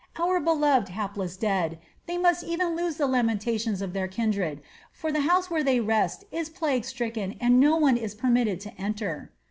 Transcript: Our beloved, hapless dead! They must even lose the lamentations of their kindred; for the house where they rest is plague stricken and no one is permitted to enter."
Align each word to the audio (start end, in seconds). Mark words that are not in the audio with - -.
Our 0.19 0.39
beloved, 0.39 0.89
hapless 0.89 1.37
dead! 1.37 1.77
They 2.07 2.17
must 2.17 2.43
even 2.43 2.75
lose 2.75 2.95
the 2.97 3.05
lamentations 3.05 3.83
of 3.83 3.93
their 3.93 4.07
kindred; 4.07 4.63
for 4.91 5.11
the 5.11 5.21
house 5.21 5.51
where 5.51 5.63
they 5.63 5.79
rest 5.79 6.23
is 6.31 6.49
plague 6.49 6.85
stricken 6.85 7.35
and 7.39 7.59
no 7.59 7.75
one 7.77 7.97
is 7.97 8.15
permitted 8.15 8.59
to 8.61 8.73
enter." 8.81 9.31